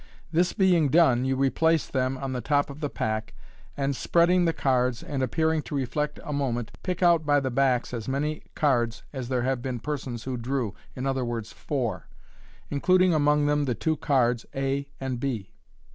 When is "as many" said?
7.93-8.41